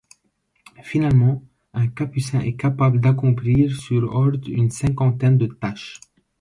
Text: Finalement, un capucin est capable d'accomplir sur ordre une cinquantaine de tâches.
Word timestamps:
Finalement, 0.81 1.43
un 1.75 1.85
capucin 1.87 2.39
est 2.39 2.55
capable 2.55 2.99
d'accomplir 3.01 3.75
sur 3.79 4.11
ordre 4.11 4.39
une 4.49 4.71
cinquantaine 4.71 5.37
de 5.37 5.45
tâches. 5.45 6.01